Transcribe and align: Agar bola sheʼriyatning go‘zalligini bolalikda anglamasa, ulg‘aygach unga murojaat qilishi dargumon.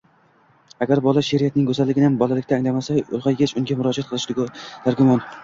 Agar 0.85 1.01
bola 1.07 1.21
sheʼriyatning 1.27 1.67
go‘zalligini 1.71 2.09
bolalikda 2.23 2.59
anglamasa, 2.59 2.99
ulg‘aygach 3.19 3.55
unga 3.63 3.79
murojaat 3.83 4.11
qilishi 4.11 4.41
dargumon. 4.89 5.25